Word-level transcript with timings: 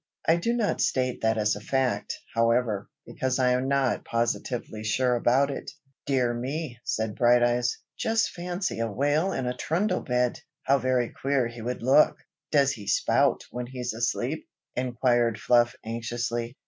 I 0.27 0.37
do 0.37 0.53
not 0.53 0.81
state 0.81 1.21
that 1.21 1.37
as 1.37 1.55
a 1.55 1.61
fact, 1.61 2.17
however, 2.33 2.89
because 3.05 3.37
I 3.37 3.51
am 3.51 3.67
not 3.67 4.03
positively 4.03 4.83
sure 4.83 5.13
about 5.13 5.51
it." 5.51 5.69
"Dear 6.07 6.33
me!" 6.33 6.79
said 6.83 7.13
Brighteyes. 7.13 7.77
"Just 7.99 8.31
fancy 8.31 8.79
a 8.79 8.91
whale 8.91 9.31
in 9.31 9.45
a 9.45 9.55
trundle 9.55 10.01
bed! 10.01 10.39
how 10.63 10.79
very 10.79 11.11
queer 11.11 11.47
he 11.47 11.61
would 11.61 11.83
look!" 11.83 12.17
"Does 12.49 12.71
he 12.71 12.87
spout 12.87 13.43
when 13.51 13.67
he's 13.67 13.93
asleep?" 13.93 14.47
inquired 14.75 15.39
Fluff 15.39 15.75
anxiously. 15.83 16.57